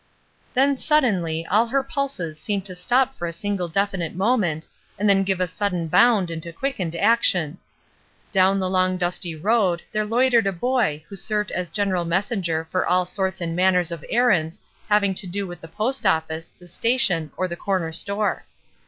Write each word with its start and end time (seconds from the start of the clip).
Then, 0.55 0.77
suddenly, 0.77 1.45
all 1.45 1.67
her 1.67 1.83
pulses 1.83 2.39
seemed 2.39 2.65
to 2.65 2.73
stop 2.73 3.13
for 3.13 3.27
a 3.27 3.31
single 3.31 3.67
definite 3.67 4.15
moment, 4.15 4.67
and 4.97 5.07
then 5.07 5.23
give 5.23 5.39
a 5.39 5.45
sudden 5.45 5.87
bound 5.87 6.31
into 6.31 6.51
quickened 6.51 6.95
action. 6.95 7.59
Down 8.31 8.57
the 8.57 8.67
long, 8.67 8.97
dusty 8.97 9.35
road 9.35 9.83
there 9.91 10.03
loitered 10.03 10.47
a 10.47 10.51
boy 10.51 11.03
who 11.07 11.15
served 11.15 11.51
as 11.51 11.69
general 11.69 12.03
messenger 12.03 12.65
for 12.71 12.89
aU 12.91 13.03
sorts 13.03 13.41
and 13.41 13.55
manners 13.55 13.91
of 13.91 14.03
errands 14.09 14.59
having 14.89 15.13
to 15.13 15.27
do 15.27 15.45
with 15.45 15.61
the 15.61 15.67
post 15.67 16.03
office, 16.03 16.51
the 16.57 16.67
station, 16.67 17.31
or 17.37 17.47
the 17.47 17.55
corner 17.55 17.91
store. 17.93 18.45